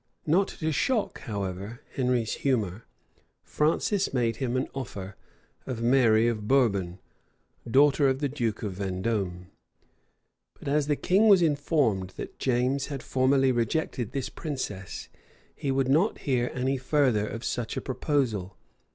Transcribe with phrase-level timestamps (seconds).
[0.25, 2.87] Not to shock, however, Henry's humor,
[3.43, 5.15] Francis made him an offer
[5.67, 6.97] of Mary of Bourbon,
[7.69, 9.51] daughter of the duke of Vendôme;
[10.57, 15.07] but as the king was informed that James had formerly rejected this princess
[15.55, 18.57] he would not hear any further of such a proposal.